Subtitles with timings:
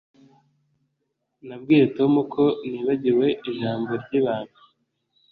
[1.47, 4.59] Nabwiye Tom ko nibagiwe ijambo ryibanga